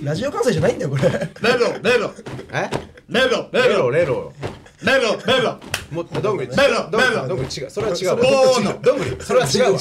[0.02, 1.02] ラジオ関西じゃないんだよこれ。
[1.04, 2.12] レロレロ。
[2.50, 2.70] なえ？
[3.08, 3.90] レロレロ。
[3.90, 4.32] レロ
[4.82, 5.58] レロレロ
[5.90, 6.48] もうどんぐり。
[6.50, 7.26] レロレロ。
[7.26, 7.70] どんぐり違う。
[7.70, 8.16] それは違うわ。
[8.16, 8.82] ボーノ。
[8.82, 9.70] どんぐりそれは違うわ。
[9.70, 9.76] ボ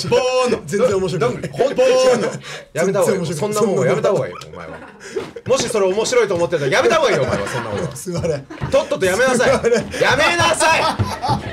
[0.48, 0.62] ーノ。
[0.66, 1.20] 全然面白い。
[1.20, 1.50] どんぐり。
[1.50, 2.32] 本当に違う
[2.74, 3.26] やめた方がいい。
[3.34, 4.34] そんなもんはやめた方がいい。
[4.34, 4.78] よお前は。
[5.46, 7.48] もしそれ面白いと思ってたらやめた方がいいよお前は。
[7.48, 7.90] そんなことは。
[7.96, 9.50] 座れとっととやめなさい。
[9.50, 9.70] やめ
[10.38, 10.82] なさい。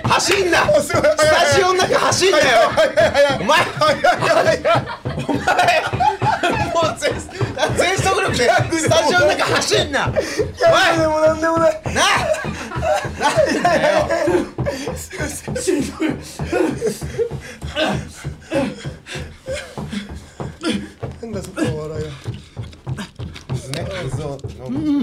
[0.08, 0.80] 走んな。
[0.80, 1.00] スタ
[1.56, 2.44] ジオの中走んなよ。
[3.40, 3.78] お前お
[5.44, 6.19] 前
[6.74, 7.12] もう全
[7.76, 8.48] 全速力で
[8.78, 10.08] スタジオの中走んな。
[10.08, 12.02] お前でもなんでもないな
[13.20, 14.08] あなんだよ
[21.22, 22.10] なんだそこの笑いは
[23.50, 25.02] 水ね水を飲む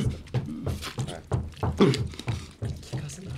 [2.82, 3.32] 聞かせな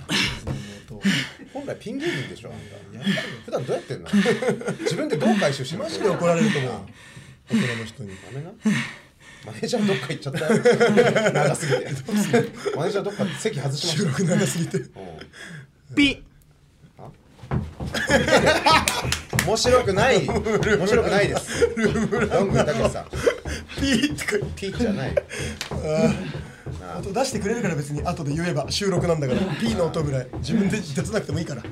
[1.52, 3.02] 本来ピン芸人でしょあんた
[3.44, 3.82] 普段どうや。
[3.82, 4.08] ってんの
[4.80, 6.72] 自分でどう回収してるのマジで怒られると思う
[7.50, 8.10] 大人の人に。
[8.10, 8.52] ダメな
[9.44, 10.50] マネージャーどっか行っちゃったよ。
[11.32, 11.84] 長すぎて。
[12.76, 13.96] マネージャーどっか席外しました。
[13.96, 14.78] 収録長すぎて。
[15.96, 16.22] ピ
[19.46, 20.28] 面白くない。
[20.28, 21.74] 面白くないです。
[21.76, 23.06] ロングたけしさん。
[23.80, 25.14] ピーってこピーじゃない。
[26.98, 29.40] 音出してくれるから別に後で言えば収録なんだから。
[29.56, 30.28] ピーの音ぐらい。
[30.38, 31.62] 自分で出さなくてもいいから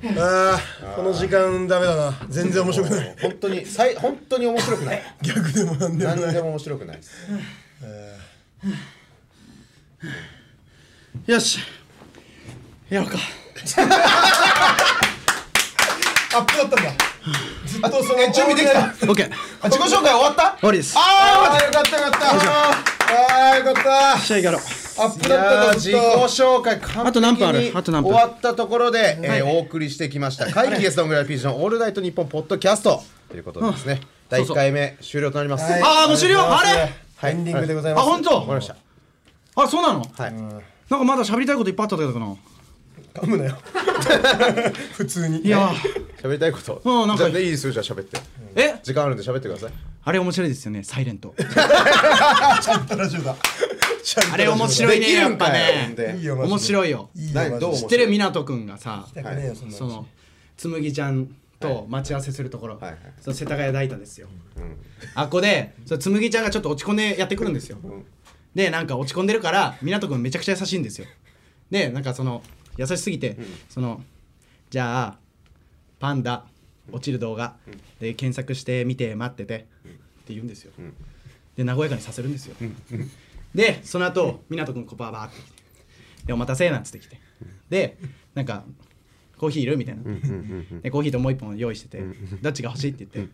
[0.00, 2.14] あーこの時間ダメだな。
[2.28, 3.16] 全然面白くない。
[3.20, 5.02] 本当にさい本当に面白くない。
[5.22, 6.20] ギャグでもなんでもない。
[6.20, 7.10] 何でも面白くないです。
[11.26, 11.58] よし。
[12.88, 13.18] やろうか。
[16.34, 16.92] アップだったんだ。
[17.66, 18.78] ずっとそのえ準備できた。
[18.80, 19.32] オッケー。
[19.62, 20.56] あ自己紹介終わった？
[20.58, 20.94] 終わりです。
[20.96, 21.00] あ
[21.52, 22.30] あよかったよかった。
[22.30, 23.74] ああよかっ
[24.14, 24.18] た。
[24.20, 24.60] 試合やろう
[24.98, 27.72] アップいだったんだやー自己紹介完璧にあと何分ある？
[27.74, 28.12] あと何分？
[28.12, 30.50] 終わったところで、えーお送りしてきました。
[30.50, 33.02] 会議ゲストのぐらいピーチのオールナイトニッポンポッドキャスト。
[33.28, 34.00] ということでですね。
[34.28, 35.70] 第1回目終了となります。
[35.70, 35.82] はい。
[35.82, 36.40] あーもう終了？
[36.40, 36.92] あれ？
[37.16, 37.32] はい。
[37.32, 38.02] エンディングでございます。
[38.02, 38.30] あ本当？
[38.34, 38.76] わかりました。
[39.56, 40.00] あそうなの？
[40.00, 40.32] はい。
[40.32, 42.34] なんかまだ喋りたいこといっぱいあったけどな。
[43.14, 43.56] 噛むなよ。
[44.92, 45.40] 普通に。
[45.40, 45.70] いや
[46.22, 46.80] 喋りたいこと。
[46.84, 47.30] うんなんか。
[47.30, 48.20] じゃあいいですよじゃあ喋って。
[48.54, 48.74] え？
[48.82, 49.72] 時間あるんで喋ってください。
[50.04, 51.34] あれ面白いですよねサイレント。
[51.36, 53.87] ちゃんとラジオだちゃんとラジオだ
[54.32, 55.94] あれ面白いねやっぱね。
[56.22, 57.10] 面白いよ。
[57.16, 59.06] 知ってる湊くんがさ
[59.70, 60.06] その。
[60.56, 61.28] つむぎちゃん
[61.60, 62.98] と待ち合わせするところ、はいはい。
[63.20, 64.26] その世田谷大田ですよ、
[65.14, 67.78] あっこでそのつむぎちゃんがちょっと落ち込んでやってくるんですよ、
[68.56, 71.06] でなんか落ち込んでるから湊くんめちゃくちゃ優しいんですよ。
[71.70, 72.42] でなんかその
[72.76, 73.36] 優しすぎて、
[73.68, 74.02] その
[74.70, 75.18] じゃあ
[76.00, 76.44] パンダ
[76.90, 77.54] 落ちる動画、
[78.00, 79.90] で検索して見て待ってて、っ
[80.24, 80.72] て言うんですよ、
[81.56, 82.56] で和やかにさせるんですよ、
[83.54, 85.52] でその後湊くんこうバーバーって来て
[86.26, 87.20] でお待たせなんつってきて。
[87.70, 87.98] で
[88.34, 88.64] なんか
[89.36, 90.02] コーヒーいるみたいな。
[90.82, 92.02] でコーヒーともう一本用意してて
[92.42, 93.32] どっちが欲しいって言って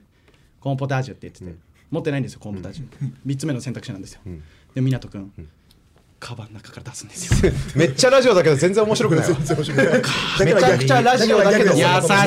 [0.60, 1.58] コーンポタージュって言ってて
[1.90, 4.20] 持ってないんですよコーンポタージュ3つ目の選択肢なんですよ。
[4.74, 5.32] で湊くん。
[6.20, 7.52] カバンの中から出すんですよ。
[7.76, 9.30] めっちゃラジオだけど全然面白くない。
[9.30, 9.36] わ
[10.40, 11.72] めちゃくちゃラジオだけど。
[11.72, 11.80] 優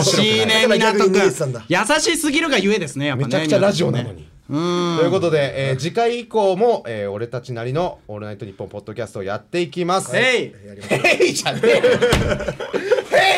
[0.03, 10.15] しいね湊くんてたんだ優しすぎるがゆえですねやっぱねめちゃくちゃラジオなのにということで、えー次回以降も、えー俺たちなりの「オールナイトニッポン」ポッドキャストをやっていきます。
[10.15, 10.53] えい。
[10.89, 11.81] へいじゃねえよ。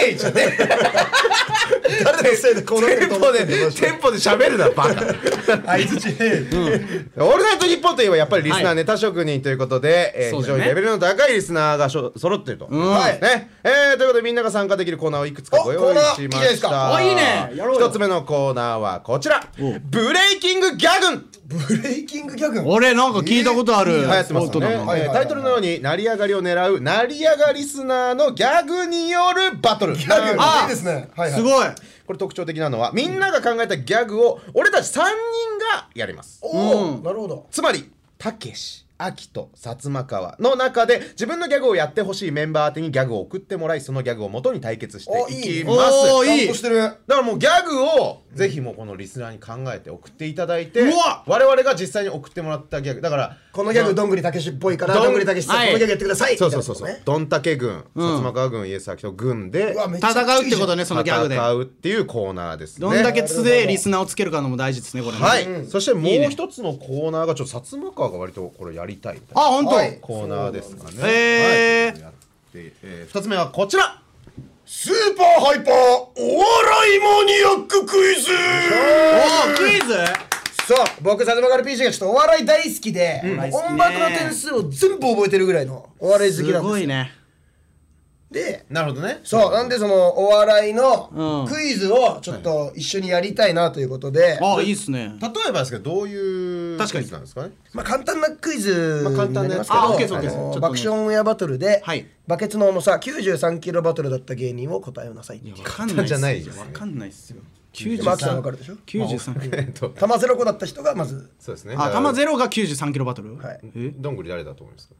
[0.05, 0.69] へいじゃねえよ
[2.03, 5.01] 誰のせいでこうなってると思テンポでってんだよテンポで喋るなバカ。
[5.65, 12.65] 相づちオールナイトニッポンといえばやっぱりリスナーネタ職人ということで、えー非常にレベルの高いリスナーがしょ揃っていると。
[12.67, 13.21] はい。
[13.21, 13.49] ね。
[13.63, 16.59] えーということでみんなが参加できるコーナーをいくつかご用意しまおコーナーいい。
[16.59, 19.43] かおいいねやろうよ一つ目のコーナーはこちら。
[19.57, 22.61] ブレイキングギャグンブレイキングギャグ。
[22.69, 24.01] 俺なんか聞いたことある。
[24.01, 29.95] 流行ってますね、スポットだなはいえータイトルのように成り上がりを狙う成り上がりスナーのギャグによるバトル。
[29.95, 30.37] ギャグ。
[30.39, 31.09] あいいですね。
[31.15, 31.39] はいはい。
[31.39, 31.67] すごい。
[32.05, 35.03] これ特徴的なのはみんなが考えたギャグを俺たち3人
[35.73, 36.39] がやります。
[36.43, 37.47] おおなるほど。
[37.49, 45.79] つまりたけし秋と薩摩川の中で自分のギャグをやってほしいメンバー宛てにギャグを送ってもらいそのギャグを元に対決していきます。
[46.13, 51.23] おーいいだからもうギャグをぜひもうこのリスナーに考えて送っていただいてうわ。
[51.25, 53.01] 我々が実際に送ってもらったギャグ。
[53.01, 55.67] だからこのギャグどんぐりたけしっぽいからどんぐりたけしさんはい。
[55.67, 56.37] このギャグやってください。
[56.37, 56.87] そうそうそうそう。
[56.87, 61.35] みたいなこどんたけ軍薩摩川軍イエス・アキト軍で戦うってことねそのギャグで。
[61.35, 62.81] 戦うっていうコーナーですね。
[62.81, 65.23] どんだけつでリスナーをつけるかのも大事ですねこれね。
[65.23, 66.29] はい、そしてもいいうね。
[66.29, 69.97] 一つのコーナーがちょっと薩摩川が割とこれやりたいみたいなあ本当、はい。
[70.01, 70.97] コーナーですかね。
[71.03, 72.13] へーはい。
[72.53, 74.01] えー、2つ目はこちら。
[74.65, 78.31] スーパーハイパーお笑いマニアッククイズ。
[78.31, 80.29] おクイズ？
[80.67, 83.69] そう僕サズマガル PC がちょっとお笑い大好きで、笑い好きね。
[83.69, 87.11] 音楽の点数を全部覚えてるぐらいのお笑い好きすなんですごいね
[88.31, 89.21] でなるほどね。
[89.23, 91.51] そうなんでそのお笑いのうん。
[91.51, 95.15] クイズをちょっと一緒にやりたいなということで、あいいっすね。
[95.19, 97.05] 例えばですけどどういう確かに。
[97.05, 97.43] クイズなんですか？
[97.43, 102.05] ねまあ簡単なクイズまあ簡単なやつになりますけど、あ OK です OK ですあ爆笑オンエアバトルで、はい。
[102.27, 105.57] バケツの重さ93キロバトルだった芸人を答えなさいっていう。
[105.57, 106.61] わかんないっすじゃないですね。
[106.61, 107.37] わかんないっすよ。
[108.03, 109.89] マークさんわ93かるでしょ？93 えっと。
[109.89, 111.29] 玉ゼロ個だった人がまず。
[111.39, 111.75] そうですね。
[111.77, 113.37] あ玉ゼロロが93キロバトル？
[113.37, 113.59] はい。
[113.75, 113.91] え？
[113.95, 114.93] どんぐり誰だと思いますか？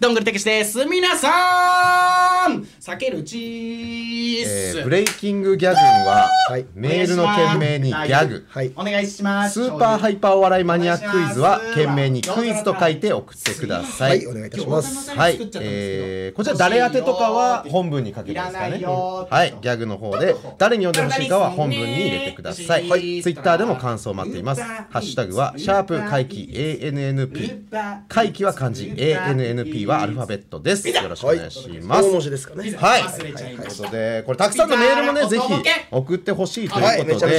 [0.00, 0.84] どんぐりたけしです。
[0.86, 2.62] 皆さん。
[2.80, 8.72] 避けるチース、えー、ブレイキングギャグンは、はいメールの件名にギャグ、はい。
[8.76, 9.60] お願いします。
[9.60, 14.20] スーパーハイパーお笑いマニアッククイズは件名にクイズと書いて送ってくださはい。
[14.20, 14.46] いお願い。
[14.46, 18.80] いたしますはい、えー、こちら誰宛てとかは本文に書けばいいですかね。
[18.80, 19.54] よはい。
[19.60, 23.22] ギャグの方で誰に読んでほしいかは本文に入れてください、はい。
[23.22, 24.62] ツイッターでも感想を待っています。
[24.62, 28.86] ハッシュタグはシャープ回帰 ANNP 回帰は漢字。
[28.86, 30.88] ANNP はアルファベットです。
[30.88, 32.02] よろしくお願いします。
[32.08, 32.74] 大文字ですかね。
[32.76, 33.02] はい。
[33.02, 35.44] ということでこれたくさんのメールもねぜひ
[35.90, 37.38] 送ってほしいということで、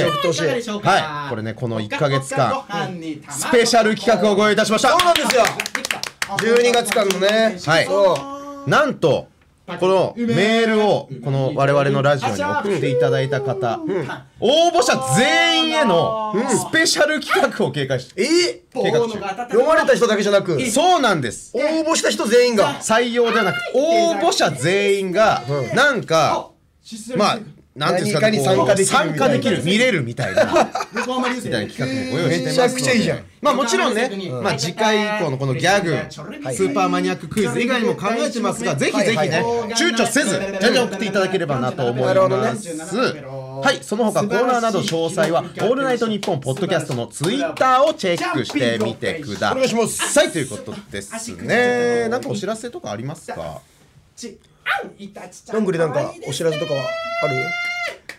[0.82, 1.30] はい。
[1.30, 2.64] これねこの1ヶ月間
[3.30, 4.90] スペシャル企画をご用意いたしました。
[4.90, 5.44] そうなんですよ。
[6.30, 7.58] 12月間のね。
[7.64, 8.70] はい。
[8.70, 9.28] なんと
[9.78, 13.80] このメールをこの我々のラジオに送っていただいた方、
[14.40, 18.62] 応募者全員へのスペシャル企画を警戒してえ？
[18.72, 19.18] 計画中。
[19.18, 20.60] 読まれた人だけじゃなく？
[20.70, 21.52] そうなんです。
[21.56, 22.80] 応募した人全員が。
[22.80, 25.42] 採用ではなく応募者全員が
[25.74, 26.50] なんか
[27.16, 27.38] まあ
[27.76, 30.42] なんていうんですか何かに参加できる参加できる見れるみたいな。
[30.96, 32.50] 横浜流星みたいな企画もご用意してます。
[32.50, 33.24] のでめちゃくちゃいいじゃん。
[33.40, 34.10] まあもちろんね、
[34.42, 39.42] まあ次回以降のこのギャグ、スーパーマニアッククイズ以外にも考えてますが、ぜひぜひね、
[39.76, 40.30] 躊躇せず、
[40.60, 42.68] じゃんじゃん送っていただければなと思います。
[43.62, 50.12] はい、その他コーナーなど詳細は、オールナイトニッポンポッドキャストのツイッターをチェックしてみてくだお願いします。
[50.12, 52.08] さいということですね。
[52.08, 53.62] なんかお知らせとかありますか？
[55.52, 56.80] どんぐりなんかお知らせとかは
[57.24, 57.34] ある？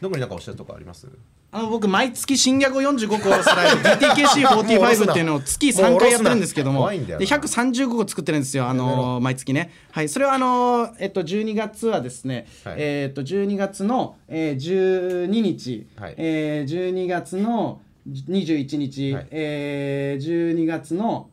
[0.01, 1.07] どんぐりなんかお知らせとかあります？
[1.53, 6.89] あの僕毎月新ギャグを45個スライド DTKC45 っていうのを月3回やってるんですけども。
[6.95, 8.67] で135個作ってるんですよ。
[8.67, 9.69] あのー毎月ね。
[9.91, 12.75] はいそれはあのーえっと12月はですねはい。
[12.77, 15.87] えっと12月のえー12日。
[15.97, 16.15] はい。
[16.17, 19.13] えー12月の21日。
[19.13, 19.27] はい。
[19.31, 21.27] えー12月の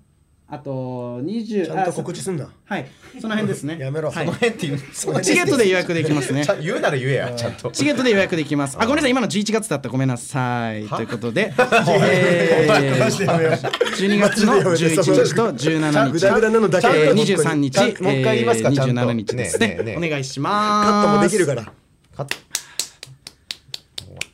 [0.50, 2.86] あと20ちゃんと告知すんなはい。
[3.20, 3.76] その辺ですね。
[3.80, 4.10] やめろ。
[4.10, 4.24] はい。
[4.24, 4.78] この辺っていう、
[5.22, 6.42] チケットで予約できますね。
[6.62, 7.70] 言うなら言えや、ちゃんと。
[7.70, 8.78] チケットで予約できます。
[8.80, 9.90] あ、ごめんなさい、今の11月だった。
[9.90, 10.86] ごめんなさい。
[10.88, 18.94] ということで、えー、マジでやめよう12月の11日と17日、えー本当に23日、もう一回言いますかえーちゃんと。
[19.02, 20.06] 27日ですねねえねえねえ。
[20.06, 20.90] お願いしカます。
[20.92, 21.72] ットもできるから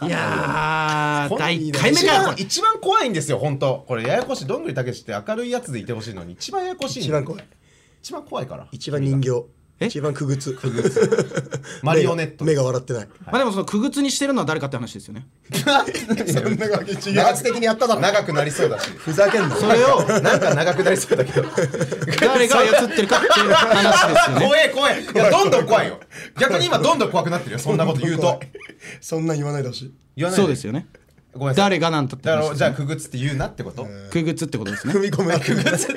[0.03, 2.34] いやー、第1回目一か番。
[2.36, 3.84] 一番怖いんですよ本当。
[3.86, 4.47] これややこしい。
[4.47, 6.32] どんぐりたけしって明るいやつでいてほしいのに。
[6.32, 7.45] 一番ややこしい一番怖い。
[8.03, 8.66] 一番怖いから。
[8.72, 9.30] 一番人形。
[9.30, 10.57] え一番くぐつ
[11.83, 12.45] マリオネット。
[12.45, 13.09] 目が笑ってない。
[13.27, 15.27] まあでもその、くぐつにしてるのは誰かって話ですよね。
[15.53, 15.85] そんなわ
[16.85, 16.99] け違う。
[17.14, 18.01] 長発的にやっただろ。
[18.01, 18.89] 長くなりそうだし。
[18.91, 19.57] ふざけんな。
[19.57, 21.49] それを、なんか長くなりそうだけど。
[22.20, 24.47] 誰が操ってるかっていう話ですよね。
[24.47, 25.03] 怖え怖え。
[25.03, 26.01] いやどんどん怖いよ。
[26.39, 27.59] 逆に今どんどん怖くなってるよ。
[27.59, 28.41] そんなこと言うと。
[29.01, 29.95] そんなん言わないでほしい。
[30.16, 30.87] 言わないそうですよね。
[31.35, 31.64] ごめんなさい。
[31.64, 32.70] 誰がなんたってだからじゃあ。
[32.72, 33.87] くぐつって言うなってこと？
[34.11, 34.95] くぐつってことですね。
[34.95, 35.01] 踏。
[35.01, 35.89] み込むなくぐつ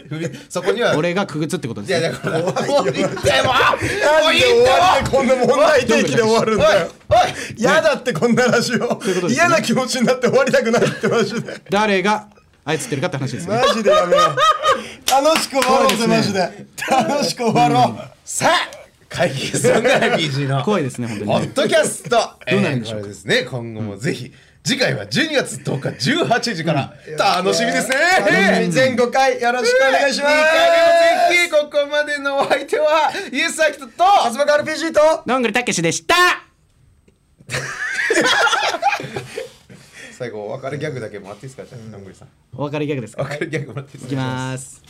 [0.50, 2.00] そこには俺がくぐつってことですね。
[2.00, 2.54] いやだからもう
[2.92, 3.08] 言っても。
[3.08, 3.24] もう
[3.62, 4.40] なんで終わり
[5.06, 6.92] でこんな問題提起で終わるんだよ。
[7.10, 7.18] おい
[7.58, 9.34] 嫌だってこんなラジオことですね。
[9.34, 11.62] 嫌な気持ちになって終わりたくないってマジで。
[11.70, 12.28] 誰が
[12.66, 13.62] 操ってるかって話ですね。
[13.66, 14.36] マジでやめよう。
[15.10, 16.68] 楽しく終わろうぜマジで。
[16.90, 17.98] 楽しく終わろう。
[18.26, 18.52] さあ
[19.10, 20.64] 会議室の RPG の。
[20.64, 21.40] 怖いですね、本当にね。
[21.40, 22.10] ポッドキャスト。
[22.10, 23.08] どうなるんでしょうか。
[23.08, 23.44] えーこれですね。
[23.50, 24.34] 今後もぜひ
[24.68, 28.68] 次回は12月10日18時から楽しみですね。
[28.70, 30.34] 全5回よろしくお願いします。
[30.36, 30.78] 2回目
[31.24, 36.16] もぜひここまでのお相手はイエスアキトと発売 RPG とどんぐりたけしでした。
[40.12, 41.78] 最後お別れギャグだけもらっていいですか？
[41.78, 42.28] じゃあどんぐりさん。
[42.58, 43.22] お別れギャグですか？
[43.24, 44.22] お別れギャグもらっていいですか？
[44.22, 44.84] いきまーす。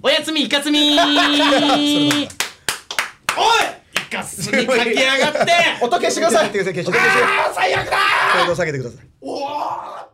[0.00, 0.78] おやすみいかつみ。
[0.96, 2.28] ー
[3.36, 3.71] おい
[4.12, 5.52] カスに駆け上がって。
[5.80, 7.08] おとけしてくださいっていうおとして。
[7.54, 8.38] 最悪だー。
[8.40, 9.06] 程度下げてください。
[9.20, 10.11] おお